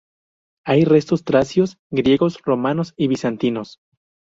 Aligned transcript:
Hay 0.65 0.83
restos 0.83 1.23
tracios, 1.23 1.77
griegos, 1.91 2.39
romanos 2.43 2.95
y 2.97 3.07
bizantinos. 3.07 3.77